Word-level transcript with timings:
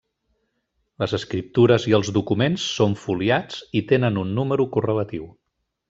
Les 1.03 1.13
escriptures 1.17 1.85
i 1.91 1.93
els 1.99 2.09
documents 2.17 2.65
són 2.79 2.97
foliats 3.05 3.63
i 3.81 3.85
tenen 3.93 4.19
un 4.25 4.33
número 4.41 4.67
correlatiu. 4.79 5.31